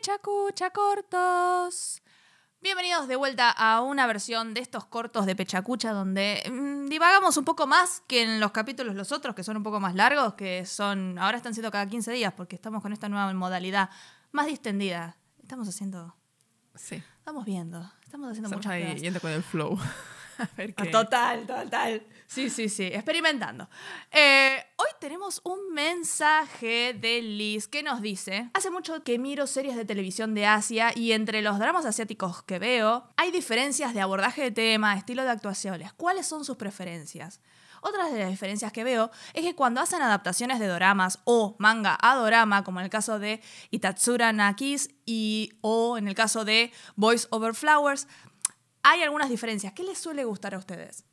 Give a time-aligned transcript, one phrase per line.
[0.00, 2.02] Pechacucha Cortos.
[2.60, 7.46] Bienvenidos de vuelta a una versión de estos cortos de Pechacucha donde mm, divagamos un
[7.46, 10.66] poco más que en los capítulos los otros, que son un poco más largos, que
[10.66, 13.88] son ahora están siendo cada 15 días porque estamos con esta nueva modalidad
[14.32, 15.16] más distendida.
[15.40, 16.14] Estamos haciendo,
[16.74, 17.02] Sí.
[17.20, 19.78] estamos viendo, estamos haciendo Estamos muchas ahí yendo con el flow.
[20.38, 20.90] A ver Ah, qué.
[20.90, 22.02] Total, total.
[22.26, 23.68] Sí, sí, sí, experimentando.
[24.10, 29.76] Eh, hoy tenemos un mensaje de Liz que nos dice, hace mucho que miro series
[29.76, 34.42] de televisión de Asia y entre los dramas asiáticos que veo hay diferencias de abordaje
[34.42, 35.92] de tema, estilo de actuaciones.
[35.92, 37.40] ¿Cuáles son sus preferencias?
[37.82, 41.96] Otra de las diferencias que veo es que cuando hacen adaptaciones de doramas o manga
[42.00, 46.72] a dorama, como en el caso de Itatsura Nakis y o en el caso de
[46.96, 48.08] Boys Over Flowers,
[48.88, 49.72] hay algunas diferencias.
[49.72, 51.04] ¿Qué les suele gustar a ustedes?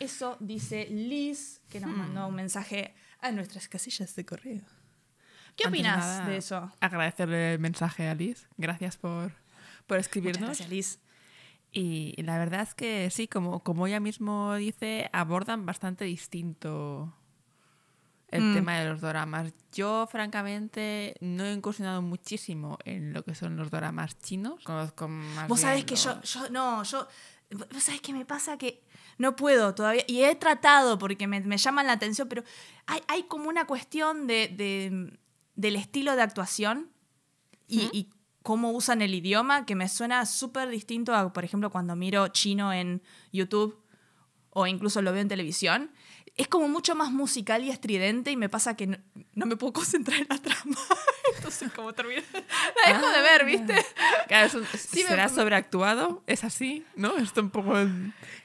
[0.00, 4.62] Eso dice Liz, que nos mandó un mensaje a nuestras casillas de correo.
[5.54, 6.72] ¿Qué de opinas de eso?
[6.80, 8.48] Agradecerle el mensaje a Liz.
[8.56, 9.30] Gracias por,
[9.86, 10.48] por Muchas escribirnos.
[10.48, 10.98] gracias, Liz.
[11.70, 17.14] Y la verdad es que sí, como, como ella mismo dice, abordan bastante distinto
[18.28, 18.54] el Mm.
[18.54, 19.52] tema de los doramas.
[19.72, 24.62] Yo, francamente, no he incursionado muchísimo en lo que son los doramas chinos.
[24.64, 27.06] Conozco más Vos sabés que yo, los- yo, no, yo,
[27.72, 28.82] vos sabés qué me pasa que
[29.18, 32.42] no puedo todavía, y he tratado porque me, me llaman la atención, pero
[32.86, 35.18] hay, hay como una cuestión de, de-
[35.54, 36.90] del estilo de actuación
[37.68, 38.10] y, y
[38.42, 42.72] cómo usan el idioma que me suena súper distinto a, por ejemplo, cuando miro chino
[42.72, 43.80] en YouTube
[44.50, 45.90] o incluso lo veo en televisión.
[46.36, 48.98] Es como mucho más musical y estridente y me pasa que no,
[49.34, 50.76] no me puedo concentrar en la trama.
[51.36, 53.86] Entonces, como termina, la dejo de ver, ¿viste?
[54.26, 56.24] Claro, es un- Sí, me- ¿Será sobreactuado?
[56.26, 56.84] ¿Es así?
[56.96, 57.16] ¿No?
[57.18, 57.74] Esto un poco...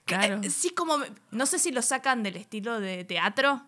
[0.06, 0.40] Claro.
[0.44, 0.98] Eh, Sí, como.
[1.32, 3.66] No sé si lo sacan del estilo de teatro,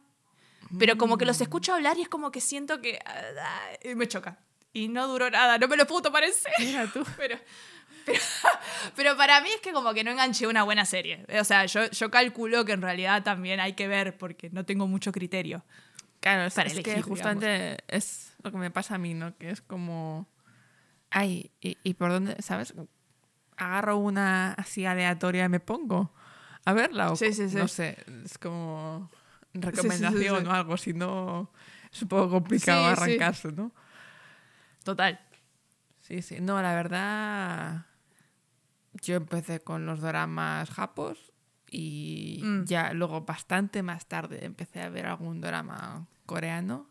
[0.79, 1.43] pero como que los Mm.
[1.43, 2.99] escucho hablar y es como que siento que.
[3.05, 4.37] ah, y me choca.
[4.73, 6.57] Y no duró nada, no me lo puedo tomar en serio.
[6.59, 7.03] Mira tú.
[7.17, 7.37] Pero,
[8.05, 8.19] pero,
[8.95, 11.25] pero para mí es que como que no enganché una buena serie.
[11.39, 14.87] O sea, yo, yo calculo que en realidad también hay que ver porque no tengo
[14.87, 15.63] mucho criterio.
[16.19, 19.35] Claro, es, para es elegir, que justamente es lo que me pasa a mí, ¿no?
[19.37, 20.29] Que es como...
[21.09, 22.73] Ay, ¿y, y por dónde, sabes?
[23.57, 26.13] Agarro una así aleatoria y me pongo
[26.65, 27.55] a verla o Sí, sí, sí.
[27.55, 29.09] no sé, es como
[29.53, 31.51] recomendación o algo, si no
[31.91, 33.71] es un poco complicado arrancarse, ¿no?
[34.83, 35.19] Total.
[35.99, 36.37] Sí, sí.
[36.39, 37.85] No, la verdad,
[38.93, 41.31] yo empecé con los dramas japos
[41.69, 42.63] y Mm.
[42.65, 46.89] ya luego bastante más tarde empecé a ver algún drama coreano.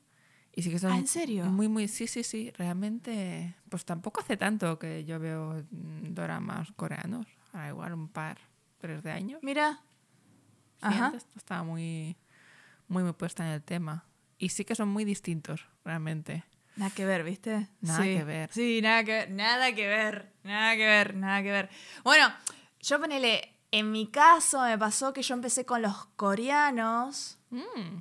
[0.55, 1.45] Y sí que son Ah, ¿en serio?
[1.47, 6.73] muy, muy, sí, sí, sí, realmente, pues tampoco hace tanto que yo veo mm, dramas
[6.73, 8.39] coreanos, ahora igual un par,
[8.79, 9.41] tres de años.
[9.43, 9.81] Mira.
[10.81, 11.07] Sí, Ajá.
[11.07, 12.17] antes estaba muy,
[12.89, 14.07] muy, muy puesta en el tema.
[14.39, 16.43] Y sí que son muy distintos, realmente.
[16.77, 17.69] Nada que ver, ¿viste?
[17.81, 18.17] Nada Sí.
[18.17, 18.51] que ver.
[18.53, 21.71] Sí, nada que ver, nada que ver, nada que ver, nada que ver.
[22.05, 22.33] Bueno,
[22.81, 27.39] yo ponele, en mi caso me pasó que yo empecé con los coreanos.
[27.51, 27.99] Mm.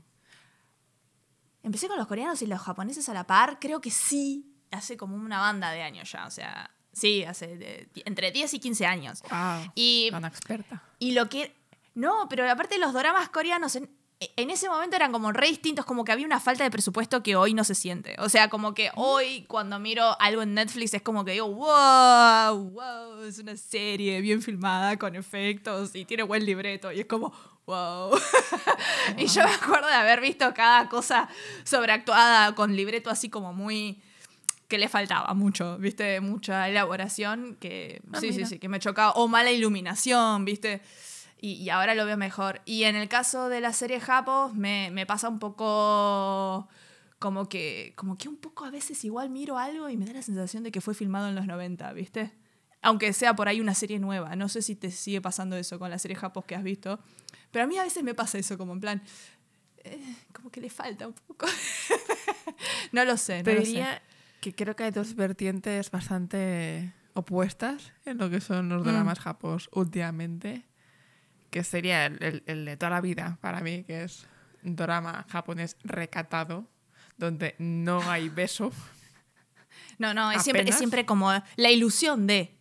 [1.63, 5.16] Empecé con los coreanos y los japoneses a la par, creo que sí, hace como
[5.16, 9.22] una banda de años ya, o sea, sí, hace de- entre 10 y 15 años.
[9.30, 10.84] Wow, Y tan experta.
[11.00, 11.56] y lo que.
[11.96, 16.03] No, pero aparte los doramas coreanos en, en ese momento eran como re distintos, como
[16.03, 18.16] que había una falta de presupuesto que hoy no se siente.
[18.19, 22.69] O sea, como que hoy cuando miro algo en Netflix es como que digo, wow,
[22.69, 26.91] wow, es una serie bien filmada con efectos y tiene buen libreto.
[26.91, 27.31] Y es como,
[27.66, 28.12] wow.
[29.18, 31.30] y yo me acuerdo de haber visto cada cosa
[31.63, 34.01] sobreactuada con libreto así como muy
[34.68, 36.19] que le faltaba mucho, ¿viste?
[36.19, 39.13] Mucha elaboración que Ah, sí, sí, sí, que me chocaba.
[39.13, 40.81] O mala iluminación, ¿viste?
[41.41, 42.61] Y, y ahora lo veo mejor.
[42.66, 46.67] Y en el caso de la serie Japos, me, me pasa un poco
[47.17, 50.22] como que, como que un poco a veces igual miro algo y me da la
[50.22, 52.31] sensación de que fue filmado en los 90, ¿viste?
[52.81, 54.35] Aunque sea por ahí una serie nueva.
[54.38, 57.00] No sé si te sigue pasando eso con la serie Japos que has visto.
[57.51, 59.03] Pero a mí a veces me pasa eso, como en plan.
[59.83, 60.01] eh,
[60.33, 61.45] como que le falta un poco.
[62.91, 63.67] no lo sé, no Pero lo sé.
[63.71, 64.01] diría
[64.41, 68.88] que creo que hay dos vertientes bastante opuestas en lo que son los Mm.
[68.88, 70.65] dramas japos últimamente,
[71.50, 74.25] que sería el, el- el de toda la vida para mí, que es
[74.63, 76.68] un drama japonés recatado,
[77.18, 78.72] donde no hay beso.
[79.98, 82.56] No, no, es siempre, es siempre como la ilusión de.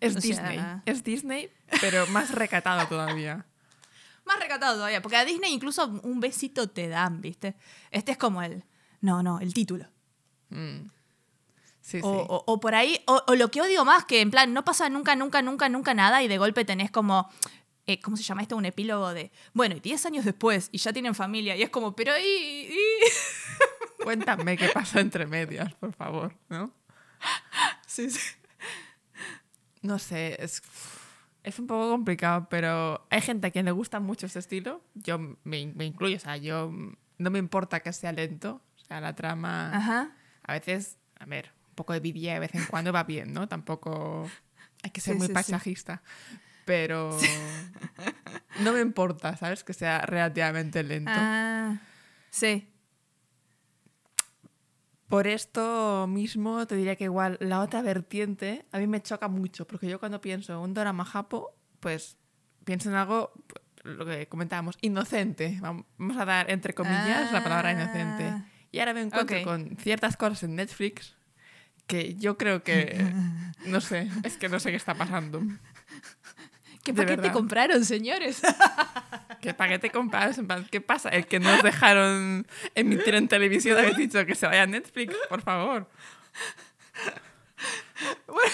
[0.00, 1.50] Es O sea- Disney, es Disney,
[1.80, 3.46] pero más recatado todavía.
[4.24, 7.54] Más recatado todavía, porque a Disney incluso un besito te dan, ¿viste?
[7.90, 8.64] Este es como el.
[9.00, 9.86] No, no, el título.
[10.48, 10.86] Mm.
[11.80, 12.26] Sí, O, sí.
[12.28, 14.88] o- o por ahí, o, o lo que odio más, que en plan, no pasa
[14.88, 17.30] nunca, nunca, nunca, nunca nada y de golpe tenés como,
[17.86, 18.56] eh, ¿cómo se llama esto?
[18.56, 21.94] Un epílogo de, bueno, y 10 años después y ya tienen familia y es como,
[21.94, 22.70] pero y-
[24.02, 26.72] Cuéntame qué pasa entre medias, por favor, ¿no?
[27.86, 28.20] Sí, sí.
[29.82, 30.62] No sé, es,
[31.42, 34.82] es un poco complicado, pero hay gente a quien le gusta mucho este estilo.
[34.94, 35.36] Yo me,
[35.74, 36.70] me incluyo, o sea, yo
[37.18, 38.60] no me importa que sea lento.
[38.82, 40.10] O sea, la trama Ajá.
[40.42, 43.48] a veces, a ver, un poco de BD de vez en cuando va bien, ¿no?
[43.48, 44.30] Tampoco
[44.82, 45.34] hay que ser Sí, muy sí, sí.
[46.64, 47.16] Pero
[48.60, 49.64] no me importa, ¿sabes?
[49.64, 51.10] Que sea relativamente lento.
[51.14, 51.78] Ah,
[52.30, 52.70] sí.
[55.08, 59.66] Por esto mismo te diría que igual la otra vertiente a mí me choca mucho,
[59.66, 62.16] porque yo cuando pienso en un drama japo, pues
[62.64, 63.32] pienso en algo,
[63.82, 65.58] lo que comentábamos, inocente.
[65.60, 68.24] Vam- Vamos a dar entre comillas la palabra inocente.
[68.24, 68.44] Ah.
[68.72, 71.14] Y ahora me encuentro con ciertas cosas en Netflix
[71.86, 73.04] que yo creo que,
[73.66, 75.42] no sé, es que no sé qué está pasando.
[76.84, 77.32] ¿Qué De paquete verdad.
[77.32, 78.42] compraron, señores?
[79.40, 81.08] ¿Qué paquete plan, ¿Qué pasa?
[81.08, 85.40] El que nos dejaron emitir en televisión habéis dicho que se vaya a Netflix, por
[85.40, 85.88] favor.
[88.26, 88.52] Bueno,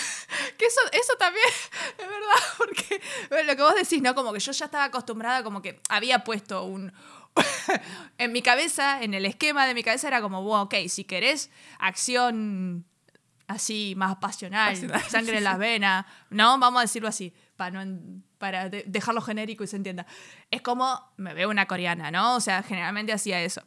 [0.56, 4.15] que eso, eso también es verdad, porque bueno, lo que vos decís, ¿no?
[4.15, 6.93] Como que yo ya estaba acostumbrada, como que había puesto un...
[8.19, 11.50] en mi cabeza, en el esquema de mi cabeza era como, wow, ok, si querés
[11.79, 12.85] acción
[13.49, 16.59] así, más pasional, Pasional, sangre en las venas, ¿no?
[16.59, 20.07] Vamos a decirlo así, para, no, para de- dejarlo genérico y se entienda.
[20.51, 22.37] Es como, me veo una coreana, ¿no?
[22.37, 23.62] O sea, generalmente hacía eso.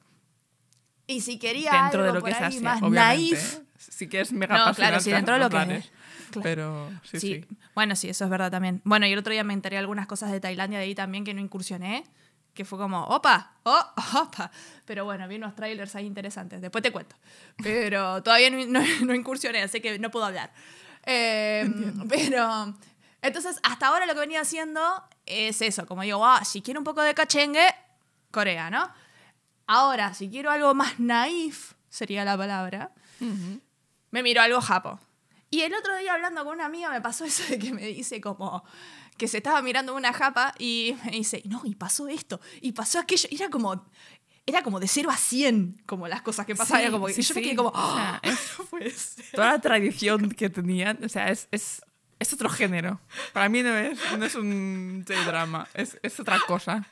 [1.06, 3.00] Y si quería dentro algo de lo por que es ahí Asia, más obviamente.
[3.36, 3.62] naif, ¿eh?
[3.78, 5.63] Si quieres mega No, claro, sí, dentro de lo que es.
[5.66, 5.92] planes.
[6.31, 6.42] Claro.
[6.44, 7.45] Pero sí, sí.
[7.48, 8.81] Sí, bueno, sí, eso es verdad también.
[8.84, 11.36] Bueno, y el otro día me enteré algunas cosas de Tailandia de ahí también que
[11.36, 12.04] no incursioné,
[12.56, 13.86] que fue como, opa, oh,
[14.16, 14.50] opa.
[14.86, 17.16] Pero bueno, vi unos trailers ahí interesantes, después te cuento.
[17.62, 20.51] Pero todavía no, no- no incursioné, así que no puedo hablar.
[21.06, 21.69] Eh,
[22.10, 22.74] pero,
[23.24, 24.81] entonces, hasta ahora lo que venía haciendo
[25.25, 27.66] es eso, como digo, ah, si quiero un poco de cachengue,
[28.31, 28.90] Corea, ¿no?
[29.68, 32.92] Ahora, si quiero algo más naif, sería la palabra,
[33.22, 33.60] Ujú.
[34.12, 35.00] me miró algo japo.
[35.50, 38.20] Y el otro día hablando con una amiga me pasó eso de que me dice
[38.20, 38.64] como
[39.18, 43.00] que se estaba mirando una japa y me dice, no, y pasó esto, y pasó
[43.00, 43.30] aquello.
[43.31, 43.86] Y era como,
[44.46, 46.84] era como de 0 a 100, como las cosas que pasaban.
[46.86, 47.46] Sí, como, sí, y yo me sí.
[47.48, 48.22] quedé como, O sea, "Ah,
[48.60, 49.26] no puede ser".
[49.34, 51.81] Toda la tradición que tenían, o sea, es, es,
[52.19, 53.00] es otro género.
[53.33, 56.86] Para mí no es, no es un J-drama, es, es otra cosa.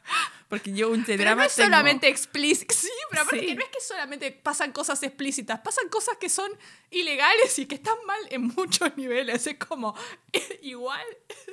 [0.50, 2.74] Porque yo un J-drama no es tengo- solamente explícito.
[2.74, 3.46] Sí, pero aparte Sí.
[3.48, 6.52] que no es que solamente pasan cosas explícitas, pasan cosas que son
[6.90, 9.48] ilegales y que están mal en muchos niveles.
[9.48, 9.96] Es como,
[10.62, 11.06] igual,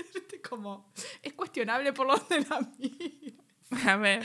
[0.49, 0.93] como,
[1.23, 3.93] es cuestionable por donde la mira.
[3.93, 4.23] A ver,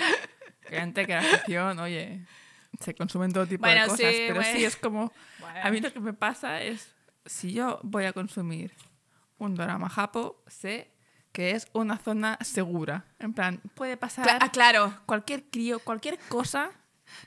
[0.67, 2.25] que antes que la ficción, oye,
[2.79, 4.57] se consumen todo tipo Bueno, de cosas, sí, pero bueno.
[4.57, 5.13] sí es como...
[5.39, 5.59] Bueno.
[5.63, 6.93] A mí lo que me pasa es,
[7.25, 8.71] si yo voy a consumir
[9.43, 10.91] un drama japo, sé
[11.31, 13.05] que es una zona segura.
[13.19, 14.93] En plan, puede pasar Cla- ah, claro.
[15.05, 16.69] cualquier crío, cualquier cosa,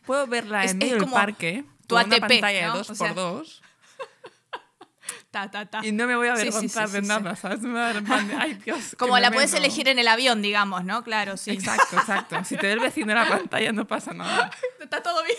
[0.04, 2.72] puedo verla Es- en medio del parque, tu con una ATP, pantalla ¿no?
[2.72, 3.62] de 2 O por sea, 2
[5.30, 5.84] Ta, ta, ta.
[5.84, 7.60] y no me voy a Sí, sí, avergonzar sí, de sí, nada, ¿sabes?
[7.60, 8.02] Me va a dar
[8.40, 9.62] ay, Dios, Como la puedes meto".
[9.64, 11.02] elegir en el avión, digamos, ¿no?
[11.04, 11.50] Claro, sí.
[11.50, 12.42] Exacto, exacto.
[12.44, 14.50] Si te ve el vecino en la pantalla no pasa nada.
[14.80, 15.36] Está todo bien.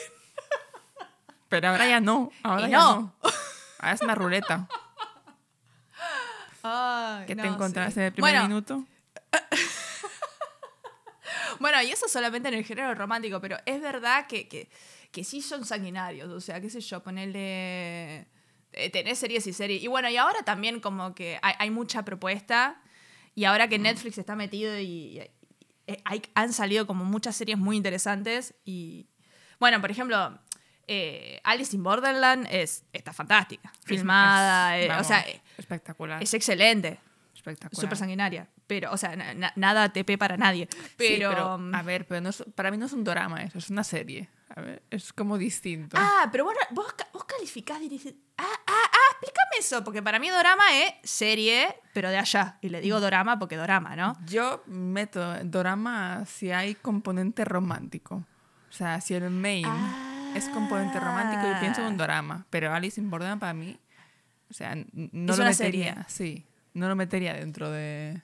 [1.50, 2.32] Pero ahora ya no.
[2.44, 2.96] Ahora Y ya no.
[3.02, 3.16] no.
[3.80, 4.68] Ahora es una ruleta.
[6.70, 8.00] Ay, ¿Qué te encontraste sí.
[8.02, 8.86] en el primer bueno, minuto?
[11.60, 14.70] Bueno, y eso solamente en el género romántico, pero es verdad que, que,
[15.12, 16.30] que sí son sanguinarios.
[16.30, 18.28] O sea, qué sé yo, ponerle.
[18.74, 19.82] eh, tener series y series.
[19.84, 22.82] Y bueno, y ahora también como que hay, hay mucha propuesta.
[23.34, 25.20] Y ahora que Netflix está metido y, y-
[25.88, 28.54] eh, hay- han salido como muchas series muy interesantes.
[28.64, 29.08] Y
[29.60, 30.40] bueno, por ejemplo,
[30.88, 33.72] eh, Alice in Borderland es, está fantástica.
[33.86, 36.22] Filmada, Es- eh, o vamos, sea, eh, espectacular.
[36.24, 37.00] es excelente.
[37.36, 37.82] espectacular.
[37.82, 38.48] Súper sanguinaria.
[38.68, 40.68] Pero, o sea, na- na- nada TP para nadie.
[40.72, 41.58] Sí, Pero.
[41.58, 43.86] mm, a ver, pero no es- para mí no es un drama eso, es una
[43.86, 44.28] serie.
[44.54, 45.96] A ver, es como distinto.
[45.98, 50.02] Ah, pero bueno, vos, ca- vos calificás y dices, ah, ah, ah, explícame eso, porque
[50.02, 52.58] para mí dorama es serie, pero de allá.
[52.62, 54.18] Y le digo dorama porque dorama, ¿no?
[54.26, 58.26] Yo meto drama si hay componente romántico.
[58.70, 59.66] O sea, si el main
[60.38, 62.46] es componente romántico, yo pienso en un drama.
[62.50, 63.80] Pero Alice in Borderland para mí,
[64.50, 66.06] o sea, no Es lo metería.
[66.08, 68.22] Sí, no lo metería dentro de...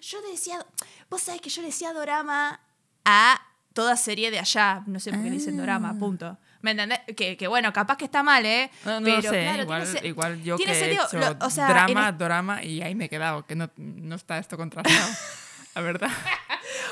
[0.00, 0.64] Yo decía,
[1.10, 2.60] vos sabés que yo decía dorama
[3.04, 3.40] a
[3.74, 4.82] toda serie de allá.
[4.86, 6.38] No sé por qué le dicen dorama, punto.
[6.62, 7.00] ¿Me entendés?
[7.16, 8.70] Que, que bueno, capaz que está mal, ¿eh?
[8.84, 11.18] No, no pero lo sé, claro, igual, tiene igual yo que tiene he sentido, hecho
[11.38, 14.38] lo- o sea, drama, es- drama y ahí me he quedado, que no, no está
[14.38, 15.08] esto contrastado.
[15.74, 16.10] La verdad.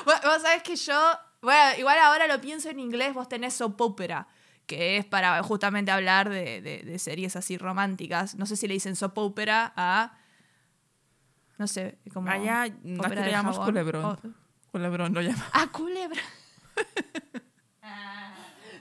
[0.04, 3.80] Vos, vos sabés que yo, bueno, igual ahora lo pienso en inglés, vos tenés soap
[3.80, 4.26] opera,
[4.66, 8.34] que es para justamente hablar de, de- de series así románticas.
[8.34, 10.18] No sé si le dicen soap opera a,
[11.58, 12.30] no sé, como...
[12.30, 14.04] Allá aquí le llamamos culebrón.
[14.04, 14.18] O-
[14.72, 15.46] Culebrón lo llama.
[15.52, 16.20] ah, culebra.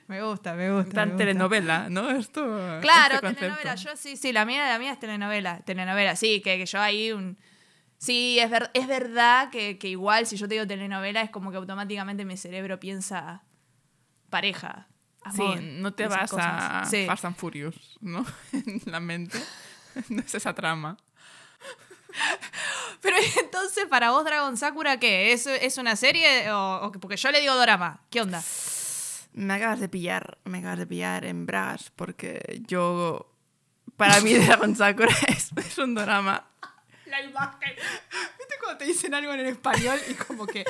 [0.07, 0.91] Me gusta, me gusta.
[0.93, 1.25] Tan me gusta.
[1.25, 2.12] telenovela, ¿no?
[2.12, 2.41] Esto.
[2.81, 3.74] Claro, este telenovela.
[3.75, 5.62] Yo sí, sí, la mía, la mía es telenovela.
[5.62, 7.38] Telenovela, sí, que, que yo ahí un.
[7.98, 11.50] Sí, es, ver- es verdad que, que igual si yo te digo telenovela es como
[11.52, 13.44] que automáticamente mi cerebro piensa
[14.30, 14.88] pareja.
[15.24, 16.84] amor, Sí, no te vas a.
[16.90, 17.06] Sí.
[17.08, 18.25] Fast and Furious, ¿no?
[18.54, 19.40] en la mente.
[20.10, 20.98] No es esa trama.
[23.02, 25.32] Pero entonces, para vos, Dragon Sakura, ¿qué?
[25.32, 26.52] ¿Es, es una serie?
[26.52, 28.02] O, o que- porque yo le digo dorama.
[28.10, 28.44] ¿Qué onda?
[29.34, 33.32] Me acabas de pillar, me acabas de pillar en bragas porque yo.
[33.98, 36.46] Para mí, Dragon Sakura es, es un drama.
[37.05, 37.75] La imagen.
[38.38, 40.65] ¿Viste cuando te dicen algo en español y como que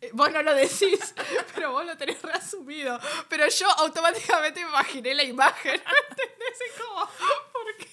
[0.00, 1.14] eh, vos no lo decís,
[1.54, 3.00] pero vos lo tenés reasumido?
[3.28, 5.74] Pero yo automáticamente me imaginé la imagen.
[6.10, 6.60] ¿Entendés?
[6.66, 7.06] Es como,
[7.52, 7.88] ¿por qué?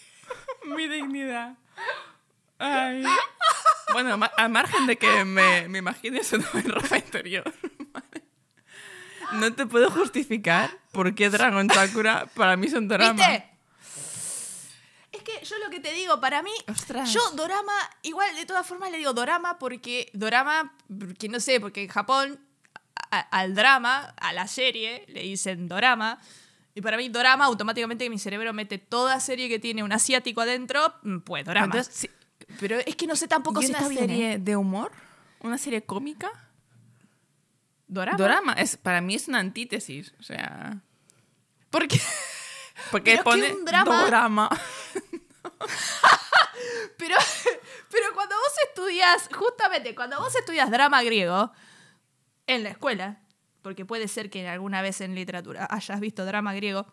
[0.75, 1.55] Mi dignidad.
[2.57, 3.03] Ay.
[3.91, 7.43] Bueno, al margen de que me, me imagine eso en ropa interior.
[9.31, 13.13] No te puedo justificar por qué Dragon Sakura para mí es un drama.
[13.13, 13.54] ¿Viste?
[15.45, 17.13] Que yo lo que te digo, para mí, Ostras.
[17.13, 21.83] yo dorama, igual de todas formas le digo dorama porque dorama, porque no sé, porque
[21.83, 22.39] en Japón
[23.11, 26.19] a- al drama, a la serie, le dicen dorama.
[26.73, 30.93] Y para mí, dorama, automáticamente mi cerebro mete toda serie que tiene un asiático adentro,
[31.03, 31.65] mm, pues dorama.
[31.67, 32.09] Entonces, sí,
[32.59, 34.03] Pero es que no sé tampoco ¿y si una está bien.
[34.03, 34.07] ¿eh?
[34.07, 34.91] serie de humor?
[35.41, 36.31] ¿Una serie cómica?
[37.87, 38.17] ¿Dorama?
[38.17, 40.13] Dorama es, para mí es una antítesis.
[40.19, 40.81] O sea.
[41.69, 42.01] Porque,
[42.91, 44.49] Porque Pero que pone un drama- dorama.
[46.97, 47.15] pero,
[47.91, 51.51] pero cuando vos estudias, justamente cuando vos estudias drama griego
[52.47, 53.19] en la escuela,
[53.61, 56.85] porque puede ser que alguna vez en literatura hayas visto drama griego,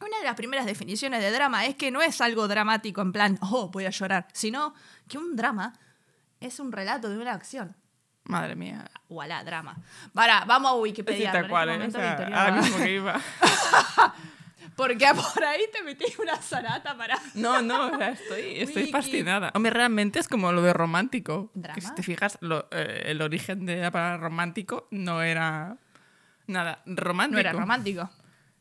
[0.00, 3.38] una de las primeras definiciones de drama es que no es algo dramático en plan,
[3.42, 4.74] oh, voy a llorar, sino
[5.08, 5.72] que un drama
[6.40, 7.76] es un relato de una acción.
[8.24, 8.90] Madre mía.
[9.08, 9.76] Voilà, drama.
[10.14, 11.32] Para, vamos a Sí, Wikipedia.
[11.32, 11.86] tal cual, ¿eh?
[11.86, 13.20] O sea, ahora mismo que iba.
[14.76, 17.18] Porque por ahí te metí una zarata para.
[17.34, 19.50] No, no, o sea, estoy, estoy fascinada.
[19.54, 21.50] Hombre, realmente es como lo de romántico.
[21.54, 21.74] ¿Drama?
[21.74, 25.76] Que si te fijas, lo- eh, el origen de la palabra romántico no era
[26.46, 27.34] nada romántico.
[27.34, 28.10] No era romántico.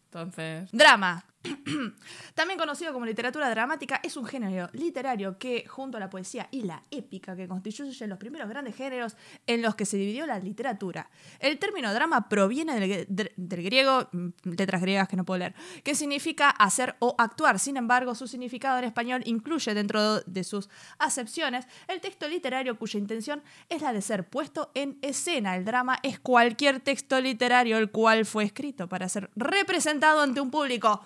[0.06, 1.26] Entonces, Drama.
[2.34, 6.64] También conocido como literatura dramática, es un género literario que, junto a la poesía y
[6.64, 11.10] la épica, que constituyen los primeros grandes géneros en los que se dividió la literatura.
[11.40, 15.96] El término drama proviene del, del griego, mm, letras griegas que no puedo leer, que
[15.96, 17.60] significa hacer o actuar.
[17.60, 23.00] Sin embargo, su significado en español incluye dentro de sus acepciones el texto literario cuya
[23.00, 25.56] intención es la de ser puesto en escena.
[25.56, 30.52] El drama es cualquier texto literario el cual fue escrito para ser representado ante un
[30.52, 31.06] público.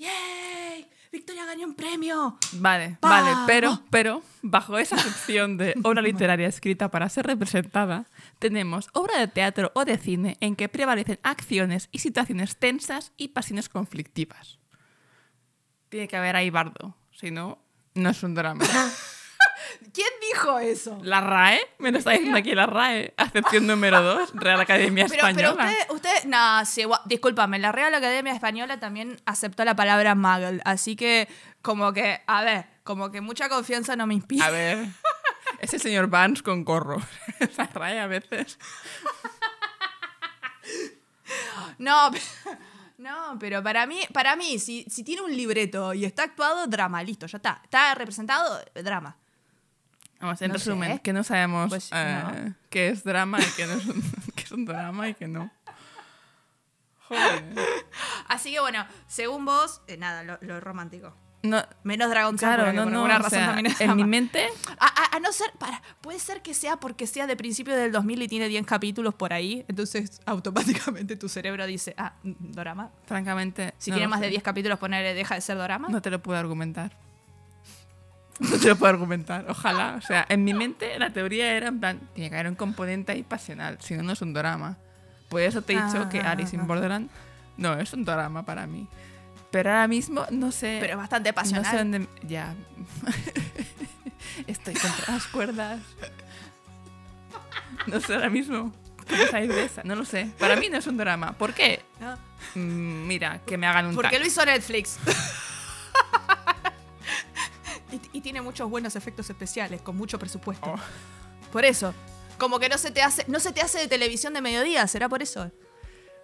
[0.00, 0.88] ¡Yay!
[1.12, 2.38] ¡Victoria ganó un premio!
[2.52, 8.06] vale, vale, pero, pero bajo esa sección de obra literaria escrita para ser representada,
[8.38, 13.28] tenemos obra de teatro o de cine en que prevalecen acciones y situaciones tensas y
[13.28, 14.58] pasiones conflictivas.
[15.90, 17.58] Tiene que haber ahí bardo, si no,
[17.94, 18.64] no es un drama.
[19.92, 20.98] ¿Quién dijo eso?
[21.02, 25.22] La RAE, me lo está diciendo aquí la RAE, acepción número 2, Real Academia Pero,
[25.22, 25.72] pero Española.
[25.90, 30.96] usted, usted, no, sí, discúlpame, la Real Academia Española también aceptó la palabra muggle, así
[30.96, 31.28] que
[31.62, 34.46] como que, a ver, como que mucha confianza no me inspira.
[34.46, 34.86] A ver,
[35.60, 37.00] es el señor Vance con gorro.
[37.56, 38.58] La RAE a veces.
[41.78, 42.10] No,
[42.98, 47.02] no, pero para mí, para mí, si, si tiene un libreto y está actuado, drama,
[47.02, 47.60] listo, ya está.
[47.64, 49.16] Está representado, drama.
[50.20, 51.00] Vamos, en No resumen, sé.
[51.02, 52.54] que no sabemos Pues, eh, no.
[52.68, 54.02] qué es drama y qué no es un,
[54.36, 55.50] qué es un drama y qué no.
[57.08, 57.44] Joder.
[58.28, 61.14] Así que bueno, según vos, eh, nada, lo, lo romántico.
[61.42, 62.98] No, Menos Dragon claro, no, por no.
[62.98, 63.94] alguna razón sea, también es en drama.
[64.04, 64.46] mi mente,
[64.78, 67.92] A, a- a no ser, para, puede ser que sea porque sea de principio del
[67.92, 72.90] 2000 y tiene 10 capítulos por ahí, entonces automáticamente tu cerebro dice, ah, dorama.
[73.06, 73.72] francamente.
[73.78, 74.30] Si no tiene más de sé.
[74.32, 75.88] 10 capítulos, poner deja de ser dorama.
[75.88, 76.94] No te lo puedo argumentar.
[78.50, 79.44] No te lo puedo argumentar.
[79.48, 79.96] Ojalá.
[79.98, 83.12] O sea, en mi mente la teoría era en plan, tiene que haber un componente
[83.12, 84.78] ahí pasional, si no, no es un drama.
[85.28, 86.60] Por eso te he dicho Ah, que ah, Alice ah.
[86.60, 87.10] in Borderland
[87.58, 88.88] no es un drama para mí.
[89.50, 90.78] Pero ahora mismo no sé.
[90.80, 91.70] Pero bastante no pasional.
[91.70, 92.06] sé dónde.
[92.26, 92.54] Ya.
[94.46, 95.80] Estoy contra las cuerdas.
[97.86, 98.72] No sé ahora mismo.
[99.08, 99.82] ¿Cómo salir de esa?
[99.84, 100.30] No lo sé.
[100.38, 101.32] Para mí no es un drama.
[101.32, 101.82] ¿Por qué?
[102.00, 102.16] ¿no?
[102.54, 104.20] Mm, mira, que me hagan un Porque tag.
[104.20, 104.98] lo hizo Netflix.
[107.92, 110.74] y, y tiene muchos buenos efectos especiales, con mucho presupuesto.
[110.74, 111.52] Oh.
[111.52, 111.94] Por eso.
[112.38, 115.08] Como que no se te hace, no se te hace de televisión de mediodía, ¿será
[115.08, 115.50] por eso?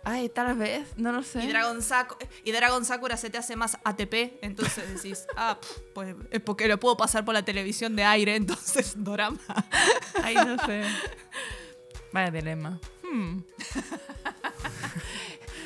[0.04, 0.86] Ay, tal vez.
[0.96, 1.42] No lo sé.
[1.42, 5.58] Y Dragon, Saku- y Dragon Sakura se te hace más ATP, entonces decís, ah,
[5.94, 9.38] pues es porque lo puedo pasar por la televisión de aire, entonces dorama.
[10.22, 10.84] Ay, no sé.
[12.12, 12.80] Vaya dilema.
[13.02, 13.40] Hmm.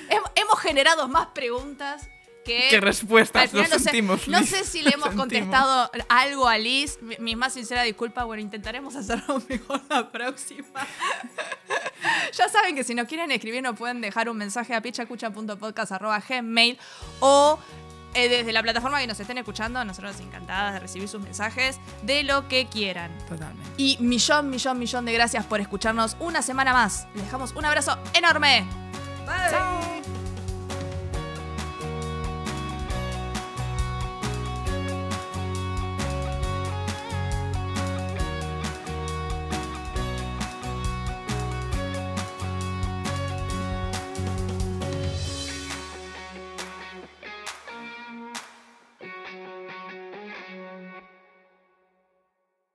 [0.09, 2.09] Hem- hemos generado más preguntas
[2.45, 5.17] que, Qué respuestas, al final no sé- sentimos, No sé si le hemos sentimos.
[5.27, 6.99] contestado algo a Liz.
[7.03, 8.25] Mi- Mi más sincera disculpa.
[8.25, 10.87] Bueno, intentaremos hacerlo mejor la próxima.
[12.33, 16.79] ya saben que si nos quieren escribir, nos pueden dejar un mensaje a pichacucha.podcast.gmail
[17.21, 17.59] o
[18.15, 19.85] eh, desde la plataforma que nos estén escuchando.
[19.85, 23.17] Nosotros encantadas de recibir sus mensajes de lo que quieran.
[23.29, 23.71] Totalmente.
[23.77, 27.07] Y millón, millón, millón de gracias por escucharnos una semana más.
[27.15, 28.65] Les dejamos un abrazo enorme.
[29.27, 29.51] Bye.
[29.51, 30.20] Chao.